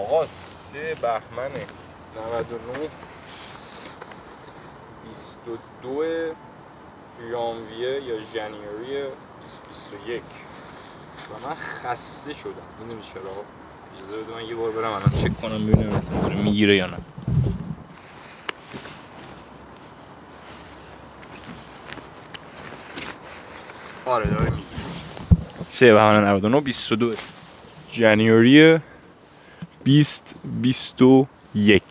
آقا 0.00 0.26
سه 0.26 0.96
بهمنه. 1.02 1.66
99 2.16 2.88
22 5.04 6.02
ژانویه 7.30 8.02
یا 8.02 8.16
ژانویه 8.34 9.04
2021 9.40 10.22
و 11.30 11.48
من 11.48 11.54
خسته 11.54 12.32
شدم. 12.32 12.52
می‌دونی 12.80 13.02
چرا؟ 13.02 13.20
اجازه 13.22 14.16
بده 14.22 14.34
من 14.34 14.44
یه 14.48 14.54
بار 14.54 14.70
برم 14.70 14.92
الان 14.92 15.10
چک 15.22 15.40
کنم 15.40 15.66
ببینم 15.66 15.92
اصلا 15.92 16.28
می‌گیره 16.28 16.76
یا 16.76 16.86
نه. 16.86 16.96
آره 24.06 24.30
داره 24.30 24.50
می‌گیره. 24.50 24.66
سه 25.68 25.92
بهمن 25.94 26.24
99 26.24 26.60
22 26.60 27.14
ژانویه 27.92 28.82
2021 29.84 31.82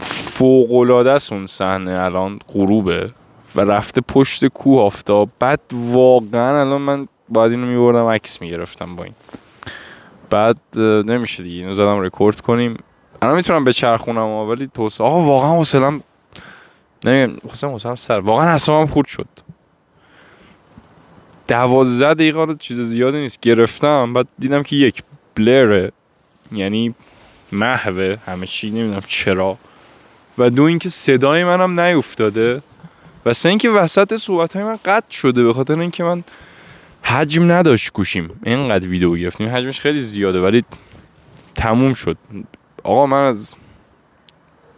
فوق 0.00 0.72
العاده 0.72 1.10
است 1.10 1.32
اون 1.32 1.46
صحنه 1.46 2.00
الان 2.00 2.38
غروبه 2.48 3.10
و 3.56 3.60
رفته 3.60 4.00
پشت 4.00 4.46
کوه 4.46 4.82
آفتاب. 4.82 5.28
بعد 5.38 5.60
واقعا 5.72 6.60
الان 6.60 6.80
من 6.80 7.08
باید 7.28 7.50
اینو 7.50 7.66
میبردم 7.66 8.06
عکس 8.06 8.40
می‌گرفتم 8.40 8.96
با 8.96 9.04
این. 9.04 9.14
بعد 10.30 10.78
نمیشه 10.78 11.42
دیگه 11.42 11.56
اینو 11.56 11.74
زدم 11.74 12.00
رکورد 12.00 12.40
کنیم. 12.40 12.76
الان 13.22 13.36
می‌تونم 13.36 13.64
به 13.64 13.72
چرخونم 13.72 14.26
ولی 14.26 14.70
توسعه. 14.74 15.06
آقا 15.06 15.20
واقعا 15.20 15.50
حوصلم 15.50 16.02
نمیگم 17.04 17.38
خواستم 17.46 17.68
حوصلم 17.68 17.94
سر 17.94 18.18
واقعا 18.18 18.48
اصلا 18.48 18.86
خورد 18.86 19.06
شد. 19.06 19.28
دوازده 21.48 22.14
دقیقه 22.14 22.54
چیز 22.54 22.80
زیادی 22.80 23.18
نیست. 23.18 23.40
گرفتم 23.40 24.12
بعد 24.12 24.28
دیدم 24.38 24.62
که 24.62 24.76
یک 24.76 25.02
بلره 25.38 25.92
یعنی 26.52 26.94
محوه. 27.52 28.16
همه 28.26 28.46
چی 28.46 28.70
نمی‌دونم 28.70 29.02
چرا. 29.06 29.58
و 30.38 30.50
دو 30.50 30.62
اینکه 30.62 30.88
صدای 30.88 31.44
منم 31.44 31.80
نیفتاده. 31.80 32.62
و 33.26 33.32
سه 33.32 33.48
اینکه 33.48 33.70
وسط 33.70 34.16
صحبت 34.16 34.56
های 34.56 34.64
من 34.64 34.78
قطع 34.84 35.10
شده 35.10 35.44
به 35.44 35.52
خاطر 35.52 35.80
اینکه 35.80 36.04
من 36.04 36.24
حجم 37.02 37.52
نداشت 37.52 37.92
گوشیم. 37.92 38.40
اینقدر 38.42 38.88
ویدیو 38.88 39.16
گرفتیم. 39.16 39.48
حجمش 39.48 39.80
خیلی 39.80 40.00
زیاده 40.00 40.40
ولی 40.40 40.64
تموم 41.54 41.94
شد. 41.94 42.16
آقا 42.84 43.06
من 43.06 43.24
از 43.28 43.56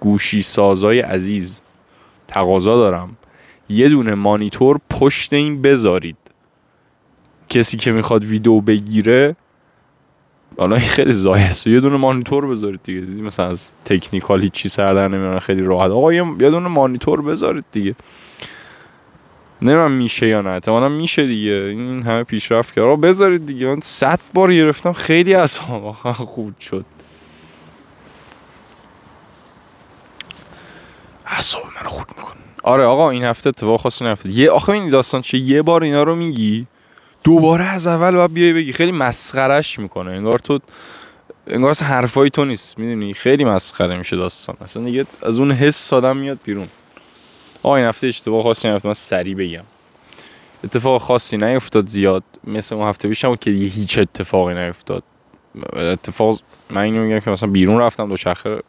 گوشی 0.00 0.42
سازای 0.42 1.00
عزیز 1.00 1.62
تقاضا 2.28 2.76
دارم. 2.76 3.16
یه 3.68 3.88
دونه 3.88 4.14
مانیتور 4.14 4.80
پشت 4.90 5.32
این 5.32 5.62
بذارید. 5.62 6.16
کسی 7.48 7.76
که 7.76 7.92
می‌خواد 7.92 8.24
ویدیو 8.24 8.60
بگیره 8.60 9.36
حالا 10.60 10.76
این 10.76 10.88
خیلی 10.88 11.12
زایست 11.12 11.66
یه 11.66 11.80
دونه 11.80 11.96
مانیتور 11.96 12.46
بذارید 12.46 12.80
دیگه. 12.82 13.00
دیدی 13.00 13.22
مثلا 13.22 13.46
از 13.46 13.70
تکنیکال 13.84 14.40
هیچی 14.40 14.68
سر 14.68 14.94
در 14.94 15.08
نمیارن 15.08 15.38
خیلی 15.38 15.62
راحت. 15.62 15.90
آقا 15.90 16.12
یه 16.12 16.22
دونه 16.22 16.68
مانیتور 16.68 17.22
بذارید 17.22 17.64
دیگه. 17.72 17.94
نمی‌دونم 19.62 19.92
میشه 19.92 20.26
یا 20.26 20.40
نه. 20.42 20.50
احتمالا 20.50 20.88
میشه 20.88 21.26
دیگه. 21.26 21.52
این 21.52 22.02
همه 22.02 22.24
پیشرفت 22.24 22.74
کرد. 22.74 22.84
آقا 22.84 22.96
بذارید 22.96 23.46
دیگه. 23.46 23.66
من 23.66 23.80
صد 23.80 24.20
بار 24.34 24.54
گرفتم. 24.54 24.92
خیلی 24.92 25.34
از 25.34 25.58
خوب 26.34 26.58
شد. 26.60 26.84
اعصاب 31.26 31.62
من 31.64 31.88
خود 31.88 32.06
می‌کنه. 32.18 32.36
آره 32.62 32.84
آقا 32.84 33.10
این 33.10 33.24
هفته 33.24 33.48
اتفاق 33.48 33.80
خاصی 33.80 34.04
نیفتاد. 34.04 34.32
یه 34.32 34.50
آخه 34.50 34.70
این 34.70 34.90
داستان 34.90 35.20
چه 35.20 35.38
یه 35.38 35.62
بار 35.62 35.82
اینا 35.82 36.02
رو 36.02 36.16
میگی؟ 36.16 36.66
دوباره 37.24 37.64
از 37.64 37.86
اول 37.86 38.16
باید 38.16 38.34
بیای 38.34 38.52
بگی. 38.52 38.72
خیلی 38.72 38.92
مسخرش 38.92 39.78
می‌کنه. 39.78 40.10
انگار 40.10 40.38
تو 40.38 40.58
انگار 41.46 41.70
اصلا 41.70 41.88
حرفای 41.88 42.30
تو 42.30 42.44
نیست. 42.44 42.78
می‌دونی؟ 42.78 43.14
خیلی 43.14 43.44
مسخره 43.44 43.98
میشه 43.98 44.16
داستان. 44.16 44.56
اصلا 44.60 44.84
دیگه 44.84 45.06
از 45.22 45.38
اون 45.38 45.52
حس 45.52 45.76
سادم 45.76 46.16
میاد 46.16 46.38
بیرون. 46.44 46.68
آقا 47.62 47.76
این 47.76 47.86
هفته 47.86 48.06
اشتباه 48.06 48.42
خاصی 48.42 48.68
نیفتاد. 48.68 48.86
من 48.86 48.94
سریع 48.94 49.34
بگم. 49.34 49.64
اتفاق 50.64 51.00
خاصی 51.00 51.36
نیفتاد 51.36 51.86
زیاد. 51.86 52.22
مثل 52.44 52.74
اون 52.74 52.88
هفته 52.88 53.08
پیشم 53.08 53.36
که 53.36 53.50
دیگه 53.50 53.66
هیچ 53.66 53.98
اتفاقی 53.98 54.54
نیفتاد. 54.54 55.02
اتفاق 55.72 56.38
من 56.70 56.82
اینو 56.82 57.02
میگم 57.02 57.20
که 57.20 57.30
مثلا 57.30 57.50
بیرون 57.50 57.78
رفتم 57.78 58.08
دو 58.08 58.16
شخر 58.16 58.60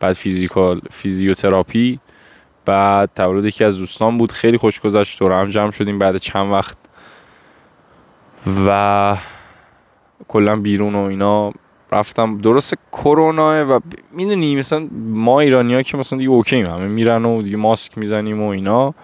بعد 0.00 0.12
فیزیکال 0.12 0.80
فیزیوتراپی 0.90 1.98
بعد 2.64 3.10
تولد 3.14 3.44
یکی 3.44 3.64
از 3.64 3.78
دوستان 3.78 4.18
بود. 4.18 4.32
خیلی 4.32 4.58
خوش 4.58 4.80
گذشت. 4.80 5.18
دور 5.18 5.32
هم 5.32 5.50
جمع 5.50 5.70
شدیم. 5.70 5.98
بعد 5.98 6.16
چند 6.16 6.52
وقت 6.52 6.76
و 8.66 9.16
کلا 10.28 10.56
بیرون 10.56 10.94
و 10.94 10.98
اینا 10.98 11.52
رفتم. 11.92 12.38
درست 12.38 12.74
کرونا 12.92 13.76
و 13.76 13.80
می‌دونی 14.12 14.56
مثلا 14.56 14.88
ما 15.00 15.40
ایرانی 15.40 15.74
ها 15.74 15.82
که 15.82 15.96
مثلا 15.96 16.18
دیگه 16.18 16.30
اوکی 16.30 16.62
همه 16.62 16.86
میرن 16.88 17.24
و 17.24 17.42
دیگه 17.42 17.56
ماسک 17.56 17.98
می‌زنیم 17.98 18.42
و 18.42 18.48
اینا. 18.48 18.94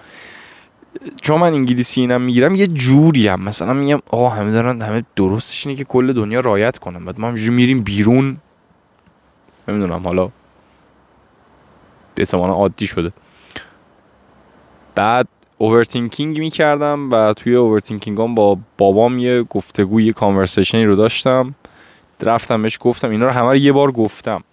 چون 1.20 1.40
من 1.40 1.52
انگلیسی 1.52 2.00
اینم 2.00 2.22
می‌گیرم 2.22 2.54
یه 2.54 2.66
جوری 2.66 3.28
هم. 3.28 3.42
مثلا 3.42 3.72
میگم 3.72 4.00
آقا 4.10 4.28
همه 4.28 4.52
دارن 4.52 4.82
همه 4.82 5.04
درستش 5.16 5.66
اینه 5.66 5.78
که 5.78 5.84
کل 5.84 6.12
دنیا 6.12 6.40
رایت 6.40 6.78
کنم 6.78 7.04
بعد 7.04 7.20
ما 7.20 7.28
همجوری 7.28 7.56
میریم 7.56 7.82
بیرون. 7.82 8.36
نمی‌دونم 9.68 10.02
حالا 10.04 10.30
احتمالا 12.16 12.52
عادی 12.52 12.86
شده. 12.86 13.12
بعد 14.94 15.28
overthinking 15.58 16.38
می‌کردم 16.38 17.10
و 17.10 17.32
توی 17.32 17.54
overthinking 17.54 18.20
هم 18.20 18.34
با 18.34 18.58
بابام 18.78 19.18
یه 19.18 19.42
گفتگو 19.42 20.00
یه 20.00 20.12
conversation 20.12 20.79
ی 20.79 20.84
رو 20.84 20.96
داشتم. 20.96 21.54
رفتم 22.22 22.62
بهش 22.62 22.78
گفتم 22.80 23.10
اینا 23.10 23.26
رو 23.26 23.32
همه 23.32 23.48
رو 23.48 23.56
یه 23.56 23.72
بار 23.72 23.92
گفتم. 23.92 24.44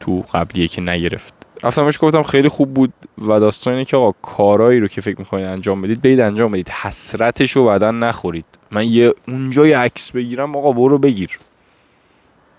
تو 0.00 0.24
قبلیه 0.34 0.68
که 0.68 0.82
نگرفت. 0.82 1.34
رفتم 1.62 1.84
بهش 1.84 1.98
گفتم 2.00 2.22
خیلی 2.22 2.48
خوب 2.48 2.74
بود 2.74 2.92
و 3.18 3.40
داستان 3.40 3.72
اینه 3.72 3.84
که 3.84 3.96
آقا 3.96 4.12
کارایی 4.22 4.80
رو 4.80 4.88
که 4.88 5.00
فکر 5.00 5.18
می‌کنید 5.18 5.46
انجام 5.46 5.82
بدید 5.82 6.02
برید 6.02 6.20
انجام 6.20 6.52
بدید. 6.52 6.68
حسرتش 6.68 7.50
رو 7.50 7.64
بعدا 7.64 7.90
نخورید. 7.90 8.44
من 8.70 8.84
یه 8.84 9.14
اونجا 9.28 9.66
یه 9.66 9.78
عکس 9.78 10.12
بگیرم 10.12 10.56
آقا 10.56 10.72
برو 10.72 10.98
بگیر. 10.98 11.38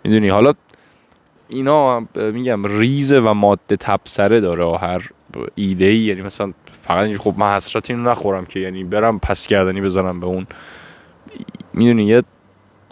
می‌دونی؟ 0.03 0.27
حالا 0.27 0.53
اینا 1.53 2.07
میگم 2.15 2.65
ریزه 2.79 3.19
و 3.19 3.33
ماده 3.33 3.75
تبسره 3.75 4.39
داره 4.39 4.77
هر 4.77 5.09
ایده 5.55 5.85
ای 5.85 5.97
یعنی 5.97 6.21
مثلا 6.21 6.53
فقط 6.71 7.03
اینجور 7.03 7.21
خب 7.21 7.33
من 7.37 7.55
حسرت 7.55 7.89
اینو 7.89 8.09
نخورم 8.09 8.45
که 8.45 8.59
یعنی 8.59 8.83
برم 8.83 9.19
پس 9.19 9.47
کردنی 9.47 9.81
بزنم 9.81 10.19
به 10.19 10.25
اون. 10.25 10.47
می‌دونی 11.73 12.05
یه 12.05 12.23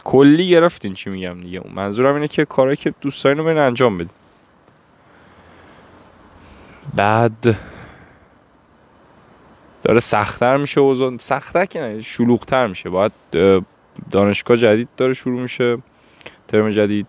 کلی 0.03 0.49
گرفتین 0.49 0.93
چی 0.93 1.09
میگم 1.09 1.41
دیگه. 1.41 1.61
منظورم 1.75 2.15
اینه 2.15 2.27
که 2.27 2.45
کارهایی 2.45 2.77
که 2.77 2.93
دوست 3.01 3.25
رو 3.25 3.47
انجام 3.47 3.97
بدین. 3.97 4.09
بعد 6.95 7.57
داره 9.83 9.99
سختتر 9.99 10.57
میشه 10.57 10.81
اوضاع 10.81 11.17
سختتر 11.17 11.65
که 11.65 11.79
نه 11.79 12.01
شلوغتر 12.01 12.67
میشه. 12.67 12.89
باید 12.89 13.11
دانشگاه 14.11 14.57
جدید 14.57 14.89
داره 14.97 15.13
شروع 15.13 15.41
میشه 15.41 15.77
ترم 16.47 16.69
جدید 16.69 17.07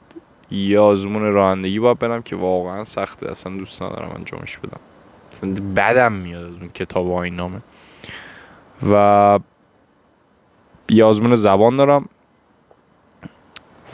یه 0.52 0.80
آزمون 0.80 1.32
رانندگی 1.32 1.78
باید 1.78 1.98
برم 1.98 2.22
که 2.22 2.36
واقعا 2.36 2.84
سخته. 2.84 3.30
اصلا 3.30 3.56
دوست 3.56 3.82
ندارم 3.82 4.12
انجامش 4.16 4.58
بدم. 4.58 4.80
اصلا 5.32 5.54
بدم 5.76 6.12
میاد 6.12 6.44
از 6.44 6.52
اون 6.60 6.68
کتاب 6.68 7.10
این 7.10 7.36
نامه. 7.36 7.60
و 8.90 9.38
یه 10.88 11.04
آزمون 11.04 11.34
زبان 11.34 11.76
دارم. 11.76 12.08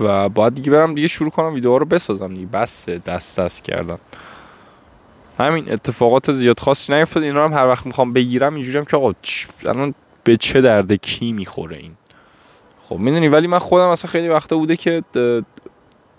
و 0.01 0.29
باید 0.29 0.55
دیگه 0.55 0.71
برم 0.71 0.95
دیگه 0.95 1.09
شروع 1.09 1.31
کنم 1.31 1.55
ویدیوها 1.55 1.77
رو 1.77 1.87
بسازم 1.87 2.35
دیگه. 2.35 2.47
بس 2.47 2.89
دست 2.89 3.41
دست 3.41 3.65
کردم 3.65 3.99
همین 5.39 5.73
اتفاقات 5.73 6.33
زیاد 6.33 6.61
خاصی 6.61 6.93
نیفتاد. 6.93 7.23
اینا 7.23 7.45
هم 7.45 7.53
هر 7.53 7.67
وقت 7.67 7.87
می‌خوام 7.87 8.13
بگیرم 8.13 8.55
اینجوری 8.55 8.79
هم 8.79 8.85
که 8.85 8.97
آقا 8.97 9.13
الان 9.67 9.95
به 10.25 10.37
چه 10.37 10.61
درد 10.61 10.93
کی 10.93 11.33
می‌خوره 11.33 11.77
این؟ 11.77 11.93
خب 12.85 12.97
می‌دونی 12.97 13.29
ولی 13.29 13.47
من 13.47 13.59
خودم 13.59 13.89
اصلا 13.89 14.11
خیلی 14.11 14.29
وقتا 14.29 14.57
بوده 14.57 14.77
که 14.77 15.03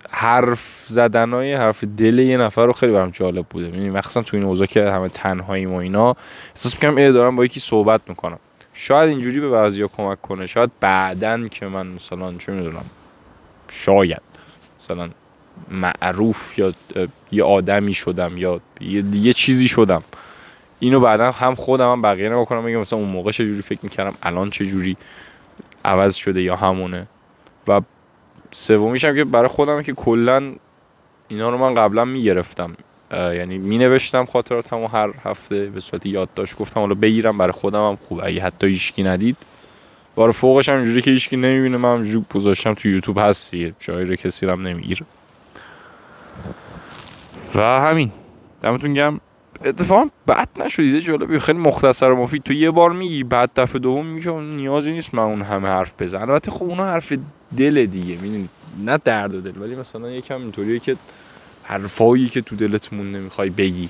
حرف 0.10 0.86
زدن 0.88 1.34
های 1.34 1.54
حرف 1.54 1.84
دل 1.84 2.20
یه 2.20 2.38
نفر 2.38 2.66
رو 2.66 2.74
خیلی 2.74 2.92
برام 2.92 3.10
جالب 3.10 3.46
بوده. 3.50 3.66
می‌دونی 3.66 3.90
مخصوصا 3.90 4.22
تو 4.22 4.38
این 4.38 4.46
اوضاع 4.46 4.68
که 4.68 4.92
همه 4.92 5.10
تنهاییم 5.10 5.74
و 5.74 5.76
اینا 5.76 6.16
احساس 6.56 6.76
می‌کنم 6.76 6.96
ای 6.96 7.12
دارم 7.12 7.36
با 7.36 7.46
یکی 7.46 7.60
صحبت 7.60 8.02
می‌کنم. 8.08 8.40
شاید 8.74 9.10
اینجوری 9.10 9.40
به 9.40 9.50
بعضیا 9.50 9.88
کمک 9.88 10.22
کنه 10.22 10.46
شاید 10.46 10.72
بعدن 10.80 11.48
که 11.48 11.68
من 11.68 11.88
مثلا 11.88 12.34
چه 12.34 12.52
می‌دونم 12.52 12.86
شاید 13.70 14.22
مثلا 14.80 15.10
معروف 15.72 16.60
یا 16.60 16.74
یه 17.32 17.44
آدمی 17.44 17.94
شدم 17.94 18.38
یا 18.38 18.62
یه, 19.14 19.34
چیزی 19.34 19.68
شدم. 19.68 20.04
اینو 20.80 21.00
بعدا 21.00 21.32
هم 21.32 21.56
خودم 21.56 21.92
هم 21.92 22.02
بقیه 22.02 22.30
نگاه 22.30 22.46
کنم 22.46 22.66
بگم 22.66 22.78
مثلا 22.78 23.00
اون 23.00 23.10
موقع 23.10 23.32
چه 23.32 23.46
جوری 23.46 23.62
فکر 23.62 23.80
می‌کردم 23.84 24.14
الان 24.24 24.50
چه 24.50 24.66
جوری 24.66 24.98
عوض 25.86 26.16
شده 26.16 26.42
یا 26.42 26.56
همونه. 26.56 27.08
و 27.68 27.82
سومیش 28.52 29.06
هم 29.06 29.16
که 29.16 29.24
برای 29.24 29.48
خودم 29.48 29.82
که 29.82 29.94
کلا 29.94 30.54
اینا 31.28 31.50
رو 31.50 31.58
من 31.58 31.76
قبلا 31.76 32.06
می‌گرفتم. 32.06 32.76
یعنی 33.12 33.58
می 33.58 33.78
نوشتم 33.78 34.26
خاطراتمو 34.26 34.88
هر 34.88 35.14
هفته 35.24 35.66
به 35.66 35.80
صورت 35.80 36.06
یادداشت 36.06 36.58
گفتم 36.58 36.80
حالا 36.80 36.96
بگیرم 36.96 37.38
برای 37.38 37.52
خودم 37.52 37.90
هم 37.90 37.96
خوب 37.96 38.22
اگه 38.24 38.42
حتی 38.42 38.68
هیچکی 38.68 39.04
ندید 39.04 39.38
بار 40.16 40.32
فوقش 40.32 40.70
هم 40.70 40.76
اینجوری 40.76 41.02
که 41.02 41.12
هیچکی 41.12 41.38
نمی‌بینه 41.38 41.78
من 41.78 41.96
همجوری 41.96 42.26
گذاشتم 42.34 42.74
تو 42.74 42.90
یوتیوب 42.90 43.18
هست 43.20 43.52
دیگه. 43.52 43.74
جایی 43.80 44.06
رو 44.06 44.16
کسی 44.16 44.46
هم 44.46 44.68
نمی‌گیره. 44.68 45.06
و 47.56 47.60
همین. 47.62 48.12
دمتون 48.62 48.94
گم 48.94 49.20
اتفاقا 49.66 50.10
بد 50.28 50.50
نشدیده 50.56 51.02
جالبی 51.02 51.40
خیلی 51.40 51.60
مختصر 51.60 52.12
و 52.12 52.16
مفید. 52.16 52.44
تو 52.44 52.54
یه 52.54 52.72
بار 52.72 52.94
میگی 52.94 53.24
بعد 53.24 53.52
دفعه 53.56 53.80
دوم 53.80 54.06
میگه 54.06 54.32
نیازی 54.32 54.92
نیست 54.92 55.14
من 55.14 55.24
اون 55.24 55.42
همه 55.42 55.68
حرف 55.68 55.94
بزن 56.00 56.22
البته 56.22 56.52
خب 56.52 56.64
اونها 56.64 56.86
حرف 56.86 57.14
دل 57.58 57.86
دیگه 57.86 58.18
می‌دونی؟ 58.22 58.50
نه 58.80 58.98
درد 58.98 59.36
و 59.36 59.42
دل 59.42 59.62
ولی 59.62 59.76
مثلا 59.76 60.10
یکم 60.10 60.42
اینطوریه 60.42 60.80
که 60.80 60.96
حرفایی 61.64 62.30
که 62.30 62.42
تو 62.42 62.56
دلت 62.56 62.94
مونده 62.94 63.20
می‌خوای 63.20 63.50
بگی 63.50 63.90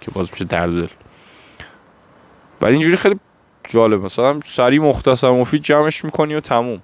که 0.00 0.10
باز 0.10 0.28
میشه 0.32 0.44
درد 0.44 0.74
و 0.74 0.80
دل. 0.80 0.88
ولی 2.62 2.72
اینجوری 2.72 2.96
خیلی 2.96 3.20
جالب. 3.68 4.04
مثلا 4.04 4.40
سری 4.44 4.78
مختصر 4.78 5.30
مفید 5.30 5.62
جمعش 5.62 6.04
می‌کنی 6.04 6.34
و 6.34 6.40
تموم. 6.40 6.82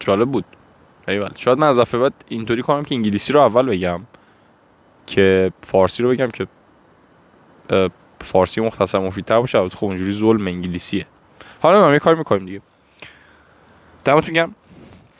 جالب 0.00 0.30
بود. 0.30 0.44
ایوال. 1.08 1.32
شاید 1.36 1.58
من 1.58 1.66
از 1.66 1.80
بعد 1.80 2.24
اینطوری 2.28 2.62
کنم 2.62 2.82
که 2.82 2.94
انگلیسی 2.94 3.32
رو 3.32 3.40
اول 3.40 3.66
بگم 3.66 4.00
که 5.06 5.52
فارسی 5.62 6.02
رو 6.02 6.08
بگم 6.10 6.28
که 6.28 6.46
فارسی 8.20 8.60
مختصر 8.60 8.98
مفیدتر 8.98 9.40
باشه. 9.40 9.68
خب 9.68 9.84
اونجوری 9.84 10.12
ظلم 10.12 10.46
انگلیسیه. 10.46 11.06
حالا 11.62 11.80
ما 11.80 11.92
یه 11.92 11.98
کار 11.98 12.14
می‌کنیم 12.14 12.46
دیگه. 12.46 12.60
دمتون 14.04 14.34
گرم. 14.34 14.54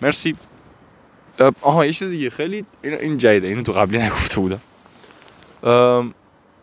مرسی. 0.02 0.36
آها 1.62 1.86
یه 1.86 1.92
چیز 1.92 2.10
دیگه. 2.10 2.30
خیلی 2.30 2.64
این 2.82 3.18
جدیده. 3.18 3.46
اینو 3.46 3.62
تو 3.62 3.72
قبلی 3.72 3.98
نگفته 3.98 4.40
بودم. 4.40 4.60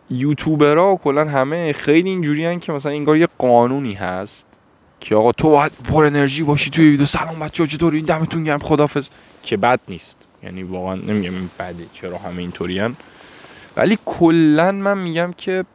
یوتیوبرها 0.10 0.96
کلا 0.96 1.26
همه 1.26 1.74
خیلی 1.74 2.10
اینجوری 2.10 2.60
که 2.60 2.72
مثلا 2.72 2.92
انگار 2.92 3.18
یه 3.18 3.28
قانونی 3.38 3.94
هست 3.94 4.60
که 5.00 5.16
آقا 5.16 5.32
تو 5.32 5.50
باید 5.50 5.72
پر 5.90 6.06
انرژی 6.06 6.44
باشی 6.44 6.70
توی 6.70 6.90
ویدیو. 6.90 7.06
سلام 7.06 7.40
بچه‌ها 7.40 7.68
چطور 7.68 7.94
این 7.94 8.06
دمتون 8.06 8.44
گرم. 8.44 8.60
خدافظ 8.60 9.10
که 9.44 9.58
بد 9.58 9.80
نیست. 9.88 10.28
یعنی 10.44 10.64
واقعا 10.64 10.96
نمیگم 10.96 11.34
این 11.34 11.50
بده 11.60 11.86
چرا 11.94 12.18
همه 12.18 12.38
اینطورین 12.38 12.96
ولی 13.78 13.98
کلا 14.06 14.72
من 14.72 14.98
میگم 14.98 15.32
که 15.38 15.66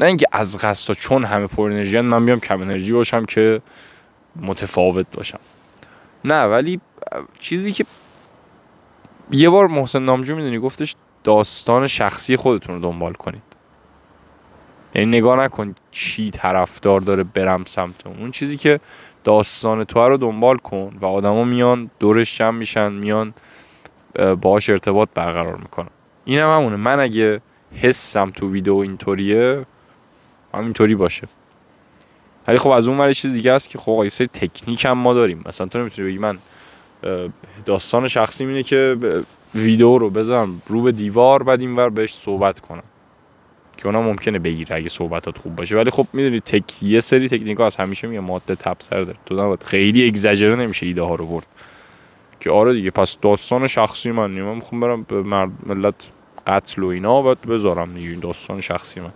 نه 0.00 0.06
اینکه 0.06 0.26
از 0.32 0.58
قصد 0.58 0.94
چون 0.94 1.24
همه 1.24 1.46
پر 1.46 1.70
انرژی 1.70 2.00
من 2.00 2.26
بیام 2.26 2.40
کم 2.40 2.60
انرژی 2.60 2.92
باشم 2.92 3.24
که 3.24 3.62
متفاوت 4.36 5.06
باشم. 5.12 5.38
نه 6.24 6.44
ولی 6.44 6.80
چیزی 7.38 7.72
که 7.72 7.84
یه 9.30 9.50
بار 9.50 9.66
محسن 9.66 10.02
نامجو 10.02 10.36
می‌دونی 10.36 10.58
گفتش 10.58 10.94
داستان 11.24 11.86
شخصی 11.86 12.36
خودتون 12.36 12.74
رو 12.74 12.80
دنبال 12.80 13.12
کنید. 13.12 13.42
یعنی 14.94 15.18
نگاه 15.18 15.44
نکن 15.44 15.74
چی 15.90 16.30
طرفدار 16.30 17.00
داره 17.00 17.22
برم 17.24 17.64
سمت 17.64 18.06
اون. 18.06 18.30
چیزی 18.30 18.56
که 18.56 18.80
داستان 19.24 19.84
تو 19.84 20.00
رو 20.00 20.16
دنبال 20.16 20.56
کن 20.56 20.96
و 21.00 21.06
آدما 21.06 21.44
میان 21.44 21.90
دورش 21.98 22.38
جمع 22.38 22.58
میشن 22.58 22.92
میان 22.92 23.34
باهاش 24.40 24.70
ارتباط 24.70 25.08
برقرار 25.14 25.56
می‌کنن. 25.56 25.90
این 26.24 26.38
هم 26.38 26.56
همونه. 26.56 26.76
من 26.76 27.00
اگه 27.00 27.40
حسم 27.82 28.30
تو 28.30 28.50
ویدیو 28.50 28.74
اینطوریه 28.76 29.66
همینطوری 30.54 30.94
باشه. 30.94 31.28
ولی 32.48 32.58
خب 32.58 32.70
از 32.70 32.88
اون 32.88 32.98
ور 32.98 33.12
چیز 33.12 33.32
دیگه 33.32 33.52
است 33.52 33.68
که 33.68 33.78
خب 33.78 34.00
یه 34.02 34.08
سری 34.08 34.26
تکنیک 34.26 34.84
هم 34.84 34.98
ما 34.98 35.14
داریم. 35.14 35.42
مثلا 35.46 35.66
تو 35.66 35.78
نمی‌تونی 35.78 36.08
بگی 36.08 36.18
من 36.18 36.38
داستان 37.64 38.08
شخصی 38.08 38.44
اینه 38.44 38.62
که 38.62 38.96
ویدیو 39.54 39.98
رو 39.98 40.10
بذارم 40.10 40.62
رو 40.66 40.82
به 40.82 40.92
دیوار 40.92 41.42
بعد 41.42 41.60
اینور 41.60 41.88
بهش 41.88 42.14
صحبت 42.14 42.60
کنم. 42.60 42.82
که 43.76 43.86
اونا 43.86 44.02
ممکنه 44.02 44.38
بگیره 44.38 44.76
اگه 44.76 44.88
صحبتات 44.88 45.38
خوب 45.38 45.56
باشه. 45.56 45.76
ولی 45.76 45.90
خب 45.90 46.06
می‌دونی 46.12 46.40
تک 46.40 46.82
یه 46.82 47.00
سری 47.00 47.28
تکنیک 47.28 47.58
ها 47.58 47.66
از 47.66 47.76
همیشه 47.76 48.08
میگه 48.08 48.20
ماده 48.20 48.54
تبسر 48.54 49.00
داره. 49.00 49.18
تو 49.26 49.34
نباید 49.34 49.62
خیلی 49.62 50.08
اگزاجره 50.08 50.56
نمیشه 50.56 50.86
ایده 50.86 51.02
ها 51.02 51.14
رو 51.14 51.26
برد. 51.26 51.46
که 52.40 52.50
آره 52.50 52.72
دیگه 52.72 52.90
پس 52.90 53.18
داستان 53.22 53.66
شخصی 53.66 54.10
من. 54.10 54.30
من 54.30 54.54
می‌خوام 54.54 54.80
برم 54.80 55.02
به 55.02 55.22
ملت 55.66 56.10
قتل 56.46 56.82
و 56.82 56.86
اینا 56.86 57.22
بذارم 57.22 57.94
دیگه. 57.94 58.08
این 58.08 58.20
داستان 58.20 58.60
شخصی 58.60 59.00
من. 59.00 59.12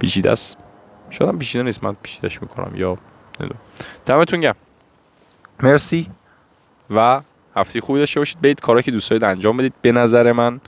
پیچیده 0.00 0.30
است. 0.30 0.56
شاید 1.10 1.38
پیچیده 1.38 1.64
نیست. 1.64 1.84
من 1.84 1.96
پیچیدش 2.02 2.42
می‌کنم. 2.42 2.72
یا 2.74 2.96
دمتون 4.06 4.40
گرم. 4.40 4.56
مرسی. 5.62 6.06
و 6.90 7.20
هفته 7.56 7.80
خوبی 7.80 7.98
داشته 7.98 8.20
باشید. 8.20 8.40
برید 8.40 8.60
کارا 8.60 8.82
که 8.82 8.90
دوست 8.90 9.10
دارید 9.10 9.24
انجام 9.24 9.56
بدید. 9.56 9.74
به 9.82 9.92
نظر 9.92 10.32
من 10.32 10.60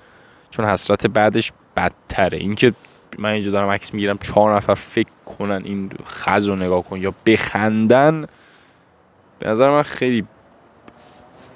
چون 0.51 0.65
حسرت 0.65 1.07
بعدش 1.07 1.53
بدتره. 1.77 2.39
اینکه 2.39 2.73
من 3.19 3.31
اینجا 3.31 3.51
دارم 3.51 3.69
عکس 3.69 3.95
می‌گیرم 3.95 4.19
چهار 4.19 4.57
نفر 4.57 4.75
فکر 4.75 5.11
کنن 5.39 5.63
این 5.65 5.91
خز 6.07 6.49
رو 6.49 6.57
نگاه 6.57 6.85
کن 6.85 7.01
یا 7.01 7.15
بخندن 7.27 8.27
به 9.39 9.49
نظر 9.49 9.71
من 9.71 9.83
خیلی 9.83 10.27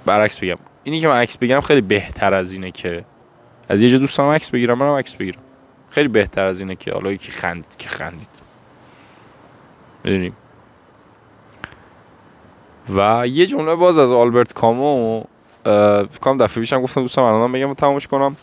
برعکس 0.06 0.38
بگم. 0.38 0.58
اینی 0.84 1.00
که 1.00 1.08
من 1.08 1.17
عکس 1.17 1.38
بگیرم 1.38 1.61
خیلی 1.61 1.81
بهتر 1.81 2.34
از 2.34 2.52
اینه 2.52 2.70
که 2.70 3.05
از 3.69 3.82
یه 3.82 3.88
جا 3.88 3.99
دوستم 3.99 4.23
عکس 4.23 4.50
بگیرم 4.50 4.78
منم 4.78 4.94
عکس 4.94 5.17
بگیرم. 5.17 5.40
خیلی 5.96 6.08
بهتر 6.08 6.44
از 6.44 6.60
اینه 6.60 6.76
که 6.76 6.93
حالا 6.93 7.12
یکی 7.12 7.32
خندید 7.32 7.76
که 7.76 7.88
خندید. 7.88 8.28
می‌دونیم 10.04 10.37
و 12.96 13.26
یه 13.26 13.46
جمله 13.46 13.75
باز 13.75 13.98
از 13.98 14.12
آلبرت 14.12 14.52
کامو 14.52 15.25
کام 16.20 16.37
دفعه 16.38 16.60
پیشم 16.60 16.82
گفتم 16.82 17.00
دوستم 17.00 17.22
الان 17.22 17.52
بگم 17.52 17.70
و 17.70 17.75
تمامش 17.75 18.06
کنم. 18.06 18.37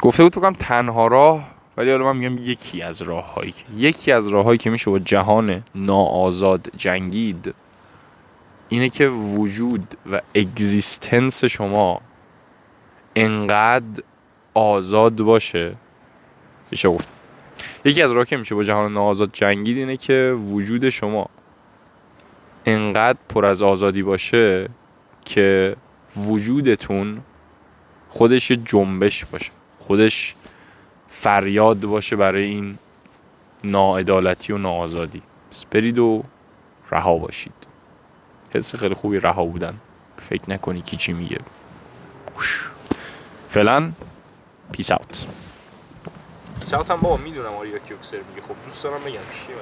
گفته 0.00 0.22
بود 0.22 0.32
تو 0.32 0.50
تنها 0.50 1.06
راه 1.06 1.48
ولی 1.76 1.90
حالا 1.90 2.12
من 2.12 2.16
میگم 2.16 2.38
یکی 2.38 2.82
از 2.82 3.02
راههایی 3.02 3.54
یکی 3.76 4.12
از 4.12 4.28
راههایی 4.28 4.58
که 4.58 4.70
میشه 4.70 4.90
با 4.90 4.98
جهان 4.98 5.64
ناآزاد 5.74 6.68
جنگید 6.76 7.54
اینه 8.68 8.88
که 8.88 9.08
وجود 9.08 9.94
و 10.12 10.20
اگزیستنس 10.34 11.44
شما 11.44 12.00
انقدر 13.16 14.02
آزاد 14.56 15.22
باشه. 15.22 15.76
میشه 16.70 16.88
گفت. 16.88 17.12
یکی 17.84 18.02
از 18.02 18.12
راه 18.12 18.24
که 18.24 18.36
میشه 18.36 18.54
با 18.54 18.64
جهان 18.64 18.92
ناآزاد 18.92 19.30
جنگید 19.32 19.76
اینه 19.76 19.96
که 19.96 20.36
وجود 20.38 20.88
شما 20.88 21.26
انقدر 22.66 23.18
پر 23.28 23.46
از 23.46 23.62
آزادی 23.62 24.02
باشه 24.02 24.68
که 25.24 25.76
وجودتون 26.16 27.20
خودش 28.08 28.52
جنبش 28.52 29.24
باشه. 29.24 29.52
خودش 29.78 30.34
فریاد 31.08 31.80
باشه 31.80 32.16
برای 32.16 32.44
این 32.44 32.78
ناعدالتی 33.64 34.52
و 34.52 34.58
ناآزادی 34.58 35.22
برید 35.70 35.98
و 35.98 36.24
رها 36.90 37.16
باشید. 37.16 37.52
حس 38.54 38.76
خیلی 38.76 38.94
خوبی 38.94 39.18
رها 39.18 39.44
بودن. 39.44 39.74
فکر 40.16 40.50
نکنی 40.50 40.82
کی 40.82 40.96
چی 40.96 41.12
میگه. 41.12 41.38
فعلا 43.48 43.92
peace 44.72 44.92
out 44.92 45.26
peace 46.60 46.74
out 46.74 46.90
هم 46.90 47.00
بابا 47.00 47.16
می‌دونم 47.16 47.52
آریا 47.54 47.78
کیوکسر 47.78 48.16
میگه. 48.16 48.42
خب 48.42 48.54
دوست 48.64 48.84
دارم 48.84 49.00
بگم 49.00 49.12
چیه 49.12 49.56